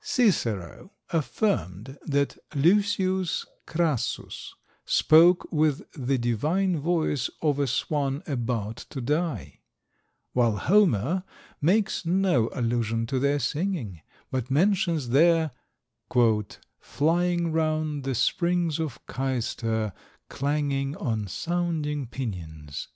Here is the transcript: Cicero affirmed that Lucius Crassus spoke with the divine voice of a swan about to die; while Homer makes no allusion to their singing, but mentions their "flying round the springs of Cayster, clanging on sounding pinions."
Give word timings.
Cicero 0.03 0.93
affirmed 1.11 1.99
that 2.07 2.35
Lucius 2.55 3.45
Crassus 3.67 4.55
spoke 4.83 5.47
with 5.51 5.83
the 5.93 6.17
divine 6.17 6.79
voice 6.79 7.29
of 7.39 7.59
a 7.59 7.67
swan 7.67 8.23
about 8.25 8.77
to 8.89 8.99
die; 8.99 9.59
while 10.33 10.57
Homer 10.57 11.23
makes 11.61 12.03
no 12.03 12.49
allusion 12.51 13.05
to 13.05 13.19
their 13.19 13.37
singing, 13.37 14.01
but 14.31 14.49
mentions 14.49 15.09
their 15.09 15.51
"flying 16.79 17.51
round 17.51 18.03
the 18.03 18.15
springs 18.15 18.79
of 18.79 19.05
Cayster, 19.05 19.93
clanging 20.29 20.97
on 20.97 21.27
sounding 21.27 22.07
pinions." 22.07 22.87